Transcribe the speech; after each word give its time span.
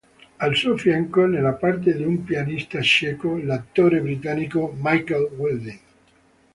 Al 0.39 0.55
suo 0.55 0.77
fianco, 0.77 1.27
nella 1.27 1.53
parte 1.53 1.95
di 1.95 2.01
un 2.01 2.23
pianista 2.23 2.81
cieco, 2.81 3.37
l'attore 3.37 4.01
britannico 4.01 4.73
Michael 4.79 5.29
Wilding. 5.37 5.79